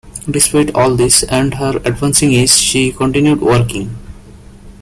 Despite 0.27 0.73
all 0.73 0.95
this 0.95 1.21
and 1.21 1.53
her 1.53 1.77
advancing 1.85 2.31
age, 2.33 2.49
she 2.55 2.91
continued 2.91 3.39
working. 3.39 3.95